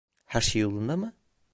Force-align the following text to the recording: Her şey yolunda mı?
Her 0.25 0.41
şey 0.41 0.61
yolunda 0.61 0.97
mı? 0.97 1.13